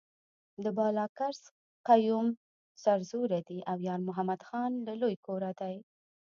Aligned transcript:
د 0.63 0.65
بالاکرز 0.77 1.41
قیوم 1.87 2.27
سرزوره 2.83 3.39
دی 3.47 3.59
او 3.71 3.77
یارمحمد 3.87 4.41
خان 4.47 4.71
له 4.87 4.93
لوی 5.01 5.15
کوره 5.25 5.51
دی. 5.61 5.75